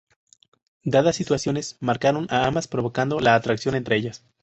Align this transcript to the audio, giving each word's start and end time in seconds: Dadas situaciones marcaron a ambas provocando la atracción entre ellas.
Dadas 0.83 1.15
situaciones 1.15 1.77
marcaron 1.79 2.25
a 2.31 2.47
ambas 2.47 2.67
provocando 2.67 3.19
la 3.19 3.35
atracción 3.35 3.75
entre 3.75 3.97
ellas. 3.97 4.23